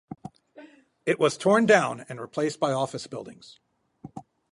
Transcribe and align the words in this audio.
It 1.05 1.19
was 1.19 1.37
torn 1.37 1.67
down 1.67 2.05
and 2.09 2.19
replaced 2.19 2.59
by 2.59 2.71
office 2.71 3.05
buildings. 3.05 3.59